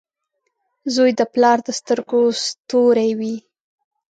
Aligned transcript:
•زوی 0.93 1.11
د 1.19 1.21
پلار 1.33 1.57
د 1.65 1.69
سترګو 1.79 2.21
ستوری 2.45 3.09
وي. 3.19 3.35